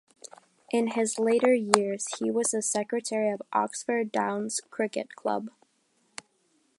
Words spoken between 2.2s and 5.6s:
was the secretary of Oxford Downs Cricket Club.